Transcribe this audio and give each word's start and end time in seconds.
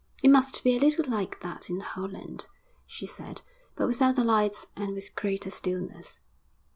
'It 0.23 0.29
must 0.31 0.63
be 0.63 0.75
a 0.75 0.79
little 0.79 1.07
like 1.07 1.41
that 1.41 1.69
in 1.69 1.79
Holland,' 1.79 2.47
she 2.87 3.05
said, 3.05 3.43
'but 3.75 3.85
without 3.85 4.15
the 4.15 4.23
lights 4.23 4.65
and 4.75 4.95
with 4.95 5.13
greater 5.13 5.51
stillness.' 5.51 6.19